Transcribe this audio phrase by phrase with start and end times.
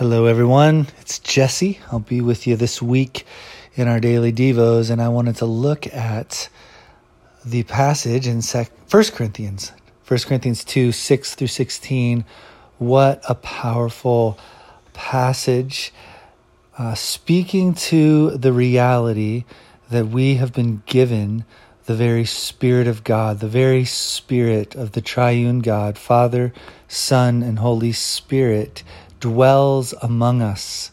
[0.00, 0.86] Hello, everyone.
[1.02, 1.78] It's Jesse.
[1.92, 3.26] I'll be with you this week
[3.74, 6.48] in our daily devos, and I wanted to look at
[7.44, 12.24] the passage in First Corinthians, First Corinthians two six through sixteen.
[12.78, 14.38] What a powerful
[14.94, 15.92] passage,
[16.78, 19.44] uh, speaking to the reality
[19.90, 21.44] that we have been given
[21.84, 26.54] the very Spirit of God, the very Spirit of the triune God, Father,
[26.88, 28.82] Son, and Holy Spirit
[29.20, 30.90] dwells among us.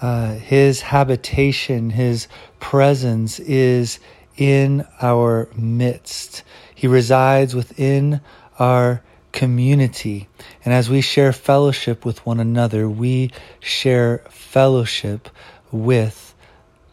[0.00, 2.26] Uh, his habitation, his
[2.58, 4.00] presence is
[4.36, 6.42] in our midst.
[6.74, 8.20] He resides within
[8.58, 10.28] our community.
[10.64, 15.28] And as we share fellowship with one another, we share fellowship
[15.70, 16.34] with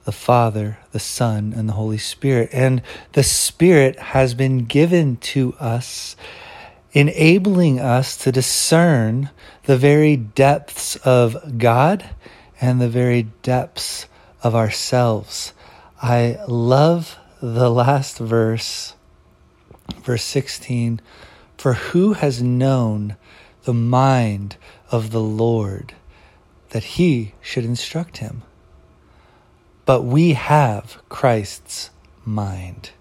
[0.05, 2.49] the Father, the Son, and the Holy Spirit.
[2.54, 2.81] And
[3.13, 6.15] the Spirit has been given to us
[6.91, 9.29] enabling us to discern
[9.63, 12.09] the very depths of God
[12.59, 14.07] and the very depths
[14.41, 15.54] of ourselves.
[16.01, 18.95] I love the last verse,
[20.04, 21.01] verse 16.
[21.57, 23.17] For who has known
[23.63, 24.55] the mind
[24.91, 25.93] of the Lord
[26.70, 28.43] that he should instruct him?
[29.85, 31.90] But we have Christ's
[32.26, 32.91] mind.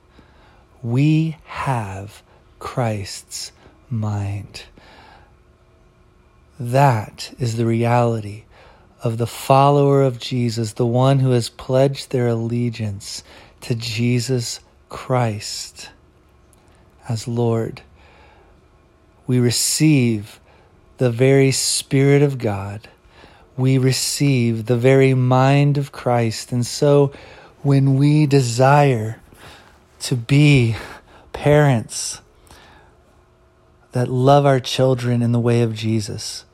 [0.82, 2.22] We have
[2.58, 3.52] Christ's
[3.90, 4.64] mind.
[6.58, 8.44] That is the reality
[9.02, 13.22] of the follower of Jesus, the one who has pledged their allegiance
[13.60, 15.90] to Jesus Christ
[17.08, 17.82] as Lord.
[19.26, 20.40] We receive
[20.98, 22.88] the very Spirit of God.
[23.56, 26.52] We receive the very mind of Christ.
[26.52, 27.12] And so
[27.62, 29.20] when we desire
[30.00, 30.76] to be
[31.32, 32.20] parents,
[33.98, 36.44] that love our children in the way of Jesus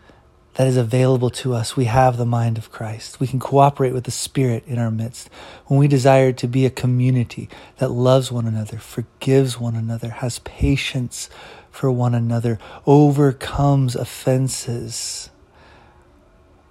[0.55, 1.77] that is available to us.
[1.77, 3.21] We have the mind of Christ.
[3.21, 5.29] We can cooperate with the Spirit in our midst.
[5.67, 10.39] When we desire to be a community that loves one another, forgives one another, has
[10.39, 11.29] patience
[11.71, 15.29] for one another, overcomes offenses,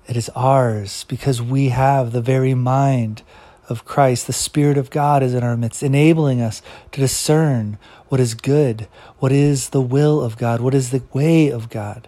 [0.07, 3.21] it is ours because we have the very mind
[3.69, 4.27] of Christ.
[4.27, 7.77] The Spirit of God is in our midst, enabling us to discern
[8.09, 8.87] what is good,
[9.19, 12.07] what is the will of God, what is the way of God.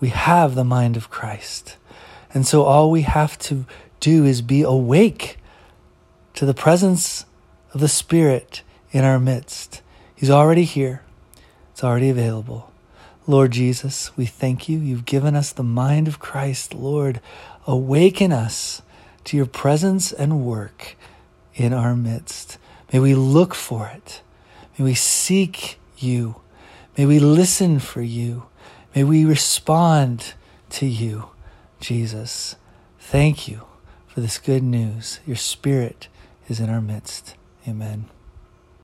[0.00, 1.76] We have the mind of Christ.
[2.32, 3.64] And so all we have to
[4.00, 5.38] do is be awake
[6.34, 7.24] to the presence
[7.72, 9.82] of the Spirit in our midst.
[10.14, 11.02] He's already here,
[11.72, 12.70] it's already available.
[13.26, 14.78] Lord Jesus, we thank you.
[14.78, 16.74] You've given us the mind of Christ.
[16.74, 17.20] Lord,
[17.66, 18.82] awaken us
[19.24, 20.96] to your presence and work
[21.54, 22.58] in our midst.
[22.92, 24.22] May we look for it.
[24.78, 26.36] May we seek you.
[26.96, 28.46] May we listen for you.
[28.94, 30.34] May we respond
[30.70, 31.30] to you,
[31.80, 32.56] Jesus.
[32.98, 33.62] Thank you
[34.06, 35.20] for this good news.
[35.26, 36.08] Your Spirit
[36.48, 37.34] is in our midst.
[37.66, 38.06] Amen.